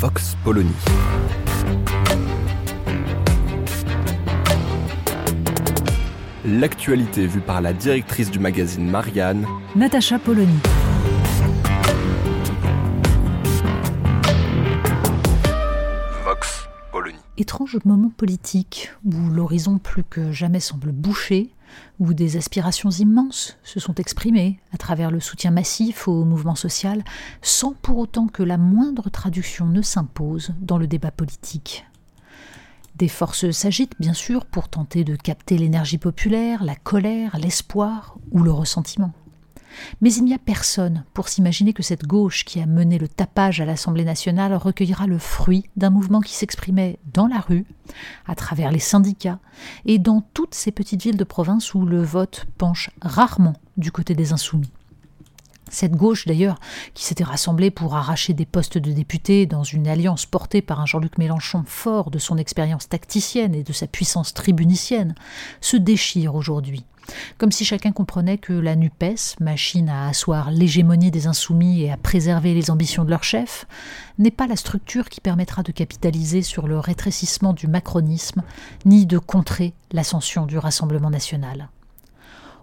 Vox 0.00 0.36
Polony. 0.44 0.70
L'actualité 6.44 7.26
vue 7.26 7.40
par 7.40 7.60
la 7.60 7.72
directrice 7.72 8.30
du 8.30 8.38
magazine 8.38 8.88
Marianne, 8.88 9.44
Natacha 9.74 10.20
Polony. 10.20 10.54
Vox 16.24 16.68
Polony. 16.92 17.18
Étrange 17.36 17.76
moment 17.84 18.12
politique 18.16 18.92
où 19.04 19.30
l'horizon 19.30 19.78
plus 19.78 20.04
que 20.04 20.30
jamais 20.30 20.60
semble 20.60 20.92
bouché, 20.92 21.50
où 21.98 22.14
des 22.14 22.36
aspirations 22.36 22.90
immenses 22.90 23.56
se 23.62 23.80
sont 23.80 23.94
exprimées 23.94 24.60
à 24.72 24.76
travers 24.76 25.10
le 25.10 25.20
soutien 25.20 25.50
massif 25.50 26.08
au 26.08 26.24
mouvement 26.24 26.54
social, 26.54 27.04
sans 27.42 27.72
pour 27.72 27.98
autant 27.98 28.26
que 28.26 28.42
la 28.42 28.58
moindre 28.58 29.10
traduction 29.10 29.66
ne 29.66 29.82
s'impose 29.82 30.52
dans 30.60 30.78
le 30.78 30.86
débat 30.86 31.10
politique. 31.10 31.84
Des 32.96 33.08
forces 33.08 33.50
s'agitent 33.52 33.98
bien 34.00 34.12
sûr 34.12 34.44
pour 34.44 34.68
tenter 34.68 35.04
de 35.04 35.14
capter 35.14 35.56
l'énergie 35.56 35.98
populaire, 35.98 36.64
la 36.64 36.74
colère, 36.74 37.38
l'espoir 37.38 38.16
ou 38.32 38.42
le 38.42 38.50
ressentiment. 38.50 39.12
Mais 40.00 40.12
il 40.12 40.24
n'y 40.24 40.34
a 40.34 40.38
personne 40.38 41.04
pour 41.14 41.28
s'imaginer 41.28 41.72
que 41.72 41.82
cette 41.82 42.06
gauche 42.06 42.44
qui 42.44 42.60
a 42.60 42.66
mené 42.66 42.98
le 42.98 43.08
tapage 43.08 43.60
à 43.60 43.64
l'Assemblée 43.64 44.04
nationale 44.04 44.54
recueillera 44.54 45.06
le 45.06 45.18
fruit 45.18 45.64
d'un 45.76 45.90
mouvement 45.90 46.20
qui 46.20 46.34
s'exprimait 46.34 46.98
dans 47.12 47.26
la 47.26 47.40
rue, 47.40 47.66
à 48.26 48.34
travers 48.34 48.70
les 48.70 48.78
syndicats 48.78 49.38
et 49.86 49.98
dans 49.98 50.22
toutes 50.34 50.54
ces 50.54 50.72
petites 50.72 51.02
villes 51.02 51.16
de 51.16 51.24
province 51.24 51.74
où 51.74 51.84
le 51.84 52.02
vote 52.02 52.46
penche 52.58 52.90
rarement 53.02 53.54
du 53.76 53.92
côté 53.92 54.14
des 54.14 54.32
insoumis. 54.32 54.70
Cette 55.70 55.96
gauche, 55.96 56.26
d'ailleurs, 56.26 56.58
qui 56.94 57.04
s'était 57.04 57.24
rassemblée 57.24 57.70
pour 57.70 57.94
arracher 57.96 58.32
des 58.32 58.46
postes 58.46 58.78
de 58.78 58.92
députés 58.92 59.46
dans 59.46 59.64
une 59.64 59.88
alliance 59.88 60.26
portée 60.26 60.62
par 60.62 60.80
un 60.80 60.86
Jean-Luc 60.86 61.18
Mélenchon 61.18 61.64
fort 61.66 62.10
de 62.10 62.18
son 62.18 62.36
expérience 62.36 62.88
tacticienne 62.88 63.54
et 63.54 63.62
de 63.62 63.72
sa 63.72 63.86
puissance 63.86 64.34
tribunicienne, 64.34 65.14
se 65.60 65.76
déchire 65.76 66.34
aujourd'hui. 66.34 66.84
Comme 67.38 67.52
si 67.52 67.64
chacun 67.64 67.92
comprenait 67.92 68.38
que 68.38 68.52
la 68.52 68.76
NUPES, 68.76 69.36
machine 69.40 69.88
à 69.88 70.08
asseoir 70.08 70.50
l'hégémonie 70.50 71.10
des 71.10 71.26
insoumis 71.26 71.82
et 71.82 71.90
à 71.90 71.96
préserver 71.96 72.54
les 72.54 72.70
ambitions 72.70 73.04
de 73.04 73.10
leur 73.10 73.24
chef, 73.24 73.66
n'est 74.18 74.30
pas 74.30 74.46
la 74.46 74.56
structure 74.56 75.08
qui 75.08 75.20
permettra 75.20 75.62
de 75.62 75.72
capitaliser 75.72 76.42
sur 76.42 76.68
le 76.68 76.78
rétrécissement 76.78 77.52
du 77.52 77.66
macronisme, 77.66 78.42
ni 78.84 79.06
de 79.06 79.18
contrer 79.18 79.74
l'ascension 79.92 80.46
du 80.46 80.58
Rassemblement 80.58 81.10
national 81.10 81.68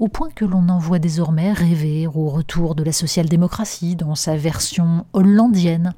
au 0.00 0.08
point 0.08 0.30
que 0.34 0.46
l'on 0.46 0.70
en 0.70 0.78
voit 0.78 0.98
désormais 0.98 1.52
rêver 1.52 2.06
au 2.06 2.30
retour 2.30 2.74
de 2.74 2.82
la 2.82 2.90
social-démocratie 2.90 3.96
dans 3.96 4.14
sa 4.14 4.34
version 4.34 5.04
hollandienne, 5.12 5.92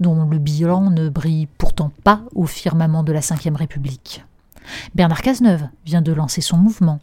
dont 0.00 0.24
le 0.24 0.38
bilan 0.38 0.90
ne 0.90 1.10
brille 1.10 1.48
pourtant 1.58 1.92
pas 2.02 2.22
au 2.34 2.46
firmament 2.46 3.02
de 3.02 3.12
la 3.12 3.20
Ve 3.20 3.54
République. 3.54 4.24
Bernard 4.94 5.20
Cazeneuve 5.20 5.68
vient 5.84 6.00
de 6.00 6.12
lancer 6.12 6.40
son 6.40 6.56
mouvement. 6.56 6.98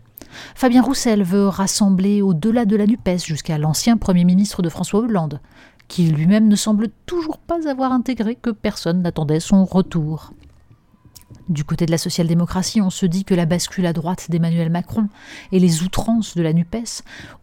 Fabien 0.55 0.81
Roussel 0.81 1.23
veut 1.23 1.47
rassembler 1.47 2.23
au-delà 2.23 2.65
de 2.65 2.75
la 2.75 2.87
NUPES 2.87 3.25
jusqu'à 3.25 3.59
l'ancien 3.59 3.97
Premier 3.97 4.25
ministre 4.25 4.63
de 4.63 4.69
François 4.69 5.01
Hollande, 5.01 5.41
qui 5.87 6.07
lui-même 6.07 6.47
ne 6.47 6.55
semble 6.55 6.87
toujours 7.05 7.37
pas 7.37 7.69
avoir 7.69 7.91
intégré 7.91 8.35
que 8.35 8.49
personne 8.49 9.03
n'attendait 9.03 9.39
son 9.39 9.65
retour. 9.65 10.33
Du 11.49 11.63
côté 11.63 11.87
de 11.87 11.91
la 11.91 11.97
social-démocratie, 11.97 12.79
on 12.79 12.91
se 12.91 13.07
dit 13.07 13.25
que 13.25 13.33
la 13.33 13.47
bascule 13.47 13.87
à 13.87 13.93
droite 13.93 14.29
d'Emmanuel 14.29 14.69
Macron 14.69 15.09
et 15.51 15.59
les 15.59 15.81
outrances 15.81 16.35
de 16.35 16.43
la 16.43 16.53
NUPES 16.53 17.01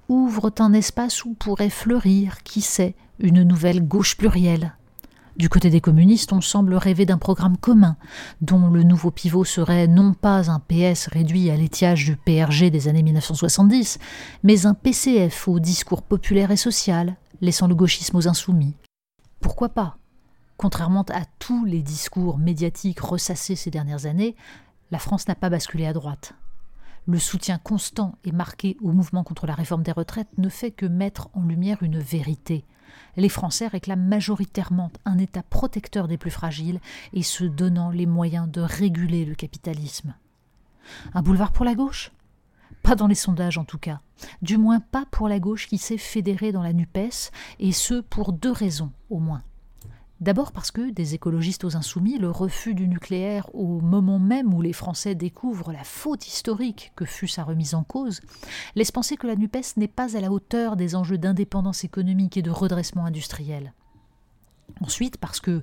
ouvrent 0.08 0.52
un 0.60 0.72
espace 0.72 1.24
où 1.24 1.34
pourrait 1.34 1.70
fleurir, 1.70 2.44
qui 2.44 2.60
sait, 2.60 2.94
une 3.18 3.42
nouvelle 3.42 3.82
gauche 3.82 4.16
plurielle. 4.16 4.74
Du 5.36 5.48
côté 5.48 5.70
des 5.70 5.80
communistes, 5.80 6.32
on 6.32 6.40
semble 6.40 6.74
rêver 6.74 7.04
d'un 7.04 7.18
programme 7.18 7.56
commun, 7.56 7.96
dont 8.40 8.68
le 8.68 8.84
nouveau 8.84 9.10
pivot 9.10 9.44
serait 9.44 9.88
non 9.88 10.14
pas 10.14 10.50
un 10.50 10.60
PS 10.60 11.08
réduit 11.08 11.50
à 11.50 11.56
l'étiage 11.56 12.04
du 12.04 12.16
PRG 12.16 12.70
des 12.70 12.86
années 12.86 13.02
1970, 13.02 13.98
mais 14.44 14.66
un 14.66 14.74
PCF 14.74 15.48
au 15.48 15.58
discours 15.58 16.02
populaire 16.02 16.52
et 16.52 16.56
social, 16.56 17.16
laissant 17.40 17.66
le 17.66 17.74
gauchisme 17.74 18.16
aux 18.16 18.28
insoumis. 18.28 18.76
Pourquoi 19.40 19.68
pas? 19.68 19.98
Contrairement 20.56 21.04
à 21.10 21.24
tous 21.38 21.64
les 21.64 21.82
discours 21.82 22.38
médiatiques 22.38 23.00
ressassés 23.00 23.56
ces 23.56 23.70
dernières 23.70 24.06
années, 24.06 24.36
la 24.90 24.98
France 24.98 25.28
n'a 25.28 25.34
pas 25.34 25.50
basculé 25.50 25.86
à 25.86 25.92
droite. 25.92 26.34
Le 27.06 27.18
soutien 27.18 27.58
constant 27.58 28.16
et 28.24 28.32
marqué 28.32 28.76
au 28.82 28.92
mouvement 28.92 29.22
contre 29.22 29.46
la 29.46 29.54
réforme 29.54 29.82
des 29.82 29.92
retraites 29.92 30.38
ne 30.38 30.48
fait 30.48 30.70
que 30.70 30.86
mettre 30.86 31.28
en 31.34 31.42
lumière 31.42 31.82
une 31.82 31.98
vérité. 31.98 32.64
Les 33.16 33.28
Français 33.28 33.66
réclament 33.66 34.08
majoritairement 34.08 34.90
un 35.04 35.18
État 35.18 35.42
protecteur 35.42 36.08
des 36.08 36.18
plus 36.18 36.30
fragiles 36.30 36.80
et 37.12 37.22
se 37.22 37.44
donnant 37.44 37.90
les 37.90 38.06
moyens 38.06 38.48
de 38.48 38.60
réguler 38.60 39.24
le 39.24 39.34
capitalisme. 39.34 40.14
Un 41.14 41.22
boulevard 41.22 41.52
pour 41.52 41.64
la 41.64 41.74
gauche? 41.74 42.12
Pas 42.82 42.94
dans 42.94 43.06
les 43.06 43.14
sondages 43.14 43.58
en 43.58 43.64
tout 43.64 43.78
cas. 43.78 44.00
Du 44.42 44.56
moins 44.56 44.80
pas 44.80 45.04
pour 45.10 45.28
la 45.28 45.38
gauche 45.38 45.68
qui 45.68 45.78
s'est 45.78 45.98
fédérée 45.98 46.52
dans 46.52 46.62
la 46.62 46.72
NUPES, 46.72 47.30
et 47.58 47.72
ce 47.72 48.00
pour 48.00 48.32
deux 48.32 48.52
raisons 48.52 48.92
au 49.10 49.18
moins. 49.18 49.42
D'abord 50.20 50.52
parce 50.52 50.70
que 50.70 50.90
des 50.90 51.14
écologistes 51.14 51.64
aux 51.64 51.76
insoumis, 51.76 52.16
le 52.18 52.30
refus 52.30 52.74
du 52.74 52.88
nucléaire 52.88 53.54
au 53.54 53.80
moment 53.80 54.18
même 54.18 54.54
où 54.54 54.62
les 54.62 54.72
Français 54.72 55.14
découvrent 55.14 55.72
la 55.72 55.84
faute 55.84 56.26
historique 56.26 56.92
que 56.96 57.04
fut 57.04 57.28
sa 57.28 57.44
remise 57.44 57.74
en 57.74 57.84
cause, 57.84 58.22
laisse 58.76 58.90
penser 58.90 59.18
que 59.18 59.26
la 59.26 59.36
NUPES 59.36 59.76
n'est 59.76 59.88
pas 59.88 60.16
à 60.16 60.20
la 60.20 60.32
hauteur 60.32 60.76
des 60.76 60.94
enjeux 60.94 61.18
d'indépendance 61.18 61.84
économique 61.84 62.38
et 62.38 62.42
de 62.42 62.50
redressement 62.50 63.04
industriel. 63.04 63.74
Ensuite, 64.82 65.16
parce 65.16 65.40
que 65.40 65.62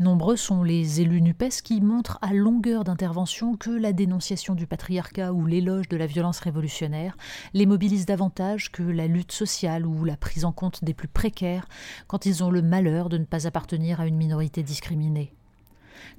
nombreux 0.00 0.36
sont 0.36 0.62
les 0.62 1.02
élus 1.02 1.20
NUPES 1.20 1.62
qui 1.62 1.82
montrent 1.82 2.18
à 2.22 2.32
longueur 2.32 2.84
d'intervention 2.84 3.56
que 3.56 3.70
la 3.70 3.92
dénonciation 3.92 4.54
du 4.54 4.66
patriarcat 4.66 5.34
ou 5.34 5.44
l'éloge 5.44 5.88
de 5.88 5.98
la 5.98 6.06
violence 6.06 6.40
révolutionnaire 6.40 7.16
les 7.52 7.66
mobilise 7.66 8.06
davantage 8.06 8.72
que 8.72 8.82
la 8.82 9.06
lutte 9.06 9.32
sociale 9.32 9.86
ou 9.86 10.04
la 10.04 10.16
prise 10.16 10.46
en 10.46 10.52
compte 10.52 10.82
des 10.82 10.94
plus 10.94 11.08
précaires 11.08 11.68
quand 12.06 12.24
ils 12.24 12.42
ont 12.42 12.50
le 12.50 12.62
malheur 12.62 13.10
de 13.10 13.18
ne 13.18 13.24
pas 13.24 13.46
appartenir 13.46 14.00
à 14.00 14.06
une 14.06 14.16
minorité 14.16 14.62
discriminée. 14.62 15.34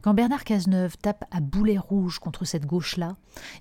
Quand 0.01 0.13
Bernard 0.13 0.43
Cazeneuve 0.43 0.97
tape 0.97 1.25
à 1.31 1.39
boulet 1.39 1.77
rouge 1.77 2.19
contre 2.19 2.45
cette 2.45 2.65
gauche-là, 2.65 3.15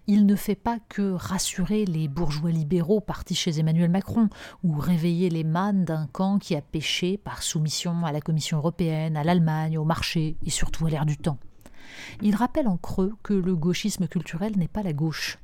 il 0.06 0.26
ne 0.26 0.36
fait 0.36 0.54
pas 0.54 0.78
que 0.88 1.12
rassurer 1.12 1.84
les 1.84 2.08
bourgeois 2.08 2.50
libéraux 2.50 3.00
partis 3.00 3.34
chez 3.34 3.58
Emmanuel 3.58 3.90
Macron 3.90 4.28
ou 4.62 4.78
réveiller 4.78 5.30
les 5.30 5.44
mânes 5.44 5.84
d'un 5.84 6.06
camp 6.06 6.38
qui 6.38 6.54
a 6.54 6.62
péché 6.62 7.16
par 7.16 7.42
soumission 7.42 8.04
à 8.04 8.12
la 8.12 8.20
Commission 8.20 8.58
européenne, 8.58 9.16
à 9.16 9.24
l'Allemagne, 9.24 9.78
au 9.78 9.84
marché 9.84 10.36
et 10.44 10.50
surtout 10.50 10.86
à 10.86 10.90
l'air 10.90 11.06
du 11.06 11.16
temps. 11.16 11.38
Il 12.22 12.34
rappelle 12.34 12.68
en 12.68 12.76
creux 12.76 13.14
que 13.22 13.34
le 13.34 13.54
gauchisme 13.54 14.08
culturel 14.08 14.56
n'est 14.56 14.68
pas 14.68 14.82
la 14.82 14.92
gauche 14.92 15.38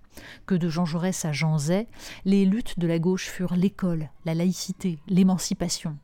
que 0.47 0.55
de 0.55 0.69
Jean 0.69 0.85
Jaurès 0.85 1.25
à 1.25 1.33
Jean 1.33 1.59
Zay, 1.59 1.87
les 2.25 2.45
luttes 2.45 2.79
de 2.79 2.87
la 2.87 2.99
gauche 2.99 3.29
furent 3.29 3.55
l'école, 3.55 4.11
la 4.25 4.35
laïcité, 4.35 4.99
l'émancipation, 5.09 5.97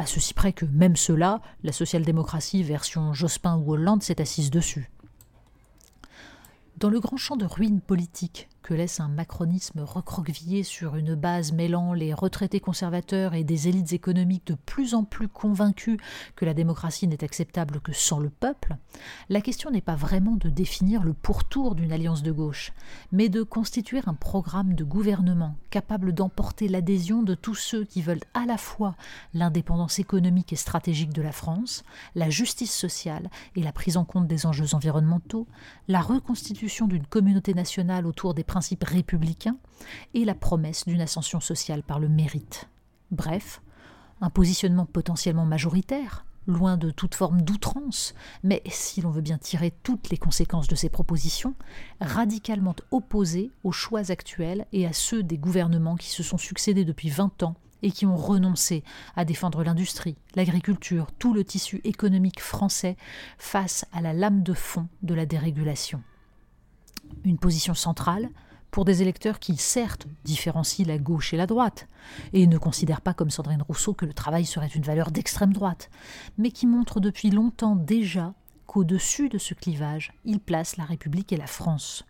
à 0.00 0.06
ceci 0.06 0.32
près 0.32 0.54
que 0.54 0.64
même 0.64 0.96
cela, 0.96 1.42
la 1.62 1.72
social-démocratie 1.72 2.62
version 2.62 3.12
Jospin 3.12 3.56
ou 3.58 3.72
Hollande 3.72 4.02
s'est 4.02 4.22
assise 4.22 4.50
dessus. 4.50 4.90
Dans 6.78 6.88
le 6.88 7.00
grand 7.00 7.18
champ 7.18 7.36
de 7.36 7.44
ruines 7.44 7.82
politiques 7.82 8.48
que 8.62 8.74
laisse 8.74 9.00
un 9.00 9.08
macronisme 9.08 9.80
recroquevillé 9.80 10.62
sur 10.62 10.96
une 10.96 11.14
base 11.14 11.52
mêlant 11.52 11.92
les 11.92 12.14
retraités 12.14 12.60
conservateurs 12.60 13.34
et 13.34 13.44
des 13.44 13.68
élites 13.68 13.92
économiques 13.92 14.46
de 14.46 14.54
plus 14.54 14.94
en 14.94 15.04
plus 15.04 15.28
convaincus 15.28 15.98
que 16.36 16.44
la 16.44 16.54
démocratie 16.54 17.06
n'est 17.06 17.24
acceptable 17.24 17.80
que 17.80 17.92
sans 17.92 18.18
le 18.18 18.30
peuple, 18.30 18.76
la 19.28 19.40
question 19.40 19.70
n'est 19.70 19.80
pas 19.80 19.96
vraiment 19.96 20.36
de 20.36 20.48
définir 20.48 21.02
le 21.02 21.12
pourtour 21.12 21.74
d'une 21.74 21.92
alliance 21.92 22.22
de 22.22 22.32
gauche, 22.32 22.72
mais 23.12 23.28
de 23.28 23.42
constituer 23.42 24.00
un 24.06 24.14
programme 24.14 24.74
de 24.74 24.84
gouvernement 24.84 25.56
capable 25.70 26.12
d'emporter 26.12 26.68
l'adhésion 26.68 27.22
de 27.22 27.34
tous 27.34 27.54
ceux 27.54 27.84
qui 27.84 28.02
veulent 28.02 28.20
à 28.34 28.46
la 28.46 28.58
fois 28.58 28.94
l'indépendance 29.34 29.98
économique 29.98 30.52
et 30.52 30.56
stratégique 30.56 31.12
de 31.12 31.22
la 31.22 31.32
France, 31.32 31.84
la 32.14 32.30
justice 32.30 32.74
sociale 32.74 33.30
et 33.56 33.62
la 33.62 33.72
prise 33.72 33.96
en 33.96 34.04
compte 34.04 34.26
des 34.26 34.46
enjeux 34.46 34.74
environnementaux, 34.74 35.46
la 35.88 36.00
reconstitution 36.00 36.86
d'une 36.86 37.06
communauté 37.06 37.54
nationale 37.54 38.06
autour 38.06 38.34
des 38.34 38.44
principes 38.50 38.82
républicains 38.82 39.56
et 40.12 40.24
la 40.24 40.34
promesse 40.34 40.84
d'une 40.84 41.00
ascension 41.00 41.38
sociale 41.38 41.84
par 41.84 42.00
le 42.00 42.08
mérite. 42.08 42.68
Bref, 43.12 43.62
un 44.20 44.28
positionnement 44.28 44.86
potentiellement 44.86 45.46
majoritaire, 45.46 46.24
loin 46.48 46.76
de 46.76 46.90
toute 46.90 47.14
forme 47.14 47.42
d'outrance, 47.42 48.12
mais 48.42 48.60
si 48.66 49.02
l'on 49.02 49.10
veut 49.10 49.20
bien 49.20 49.38
tirer 49.38 49.72
toutes 49.84 50.10
les 50.10 50.16
conséquences 50.16 50.66
de 50.66 50.74
ces 50.74 50.88
propositions, 50.88 51.54
radicalement 52.00 52.74
opposé 52.90 53.52
aux 53.62 53.70
choix 53.70 54.10
actuels 54.10 54.66
et 54.72 54.84
à 54.84 54.92
ceux 54.92 55.22
des 55.22 55.38
gouvernements 55.38 55.94
qui 55.94 56.10
se 56.10 56.24
sont 56.24 56.38
succédés 56.38 56.84
depuis 56.84 57.08
20 57.08 57.44
ans 57.44 57.54
et 57.82 57.92
qui 57.92 58.04
ont 58.04 58.16
renoncé 58.16 58.82
à 59.14 59.24
défendre 59.24 59.62
l'industrie, 59.62 60.16
l'agriculture, 60.34 61.12
tout 61.20 61.34
le 61.34 61.44
tissu 61.44 61.80
économique 61.84 62.40
français 62.40 62.96
face 63.38 63.86
à 63.92 64.00
la 64.00 64.12
lame 64.12 64.42
de 64.42 64.54
fond 64.54 64.88
de 65.02 65.14
la 65.14 65.24
dérégulation. 65.24 66.02
Une 67.24 67.38
position 67.38 67.74
centrale 67.74 68.28
pour 68.70 68.84
des 68.84 69.02
électeurs 69.02 69.38
qui, 69.38 69.56
certes, 69.56 70.06
différencient 70.24 70.86
la 70.86 70.98
gauche 70.98 71.34
et 71.34 71.36
la 71.36 71.46
droite, 71.46 71.88
et 72.32 72.46
ne 72.46 72.58
considèrent 72.58 73.00
pas 73.00 73.14
comme 73.14 73.30
Sandrine 73.30 73.62
Rousseau 73.62 73.94
que 73.94 74.06
le 74.06 74.12
travail 74.12 74.46
serait 74.46 74.68
une 74.68 74.84
valeur 74.84 75.10
d'extrême 75.10 75.52
droite, 75.52 75.90
mais 76.38 76.50
qui 76.50 76.66
montrent 76.66 77.00
depuis 77.00 77.30
longtemps 77.30 77.76
déjà 77.76 78.34
qu'au-dessus 78.66 79.28
de 79.28 79.38
ce 79.38 79.54
clivage, 79.54 80.12
ils 80.24 80.40
placent 80.40 80.76
la 80.76 80.84
République 80.84 81.32
et 81.32 81.36
la 81.36 81.48
France. 81.48 82.04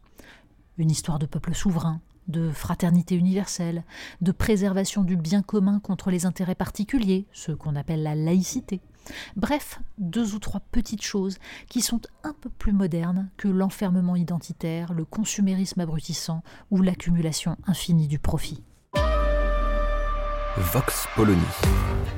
Une 0.76 0.90
histoire 0.90 1.18
de 1.18 1.26
peuple 1.26 1.54
souverain, 1.54 2.00
de 2.28 2.50
fraternité 2.50 3.14
universelle, 3.14 3.84
de 4.20 4.32
préservation 4.32 5.02
du 5.02 5.16
bien 5.16 5.42
commun 5.42 5.80
contre 5.80 6.10
les 6.10 6.26
intérêts 6.26 6.54
particuliers, 6.54 7.26
ce 7.32 7.52
qu'on 7.52 7.76
appelle 7.76 8.02
la 8.02 8.14
laïcité. 8.14 8.80
Bref, 9.36 9.80
deux 9.98 10.34
ou 10.34 10.38
trois 10.38 10.60
petites 10.72 11.02
choses 11.02 11.38
qui 11.68 11.80
sont 11.80 12.00
un 12.24 12.32
peu 12.32 12.50
plus 12.50 12.72
modernes 12.72 13.28
que 13.36 13.48
l'enfermement 13.48 14.16
identitaire, 14.16 14.92
le 14.94 15.04
consumérisme 15.04 15.80
abrutissant 15.80 16.42
ou 16.70 16.82
l'accumulation 16.82 17.56
infinie 17.66 18.08
du 18.08 18.18
profit. 18.18 18.62
Vox 20.56 21.06
Polony. 21.14 21.40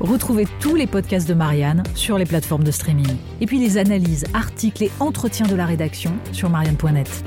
Retrouvez 0.01 0.47
tous 0.59 0.75
les 0.75 0.87
podcasts 0.87 1.29
de 1.29 1.35
Marianne 1.35 1.83
sur 1.95 2.19
les 2.19 2.25
plateformes 2.25 2.65
de 2.65 2.71
streaming. 2.71 3.17
Et 3.41 3.47
puis 3.47 3.61
les 3.61 3.79
analyses, 3.79 4.25
articles 4.35 4.85
et 4.85 4.91
entretiens 5.01 5.47
de 5.47 5.55
la 5.55 5.67
rédaction 5.67 6.13
sur 6.33 6.51
marianne.net. 6.51 7.25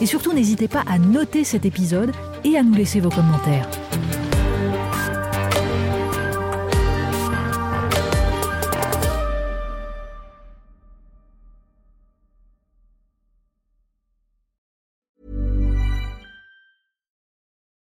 Et 0.00 0.06
surtout, 0.06 0.32
n'hésitez 0.32 0.66
pas 0.66 0.82
à 0.86 0.98
noter 0.98 1.44
cet 1.44 1.66
épisode 1.66 2.12
et 2.42 2.56
à 2.56 2.62
nous 2.62 2.74
laisser 2.74 3.00
vos 3.00 3.10
commentaires. 3.10 3.68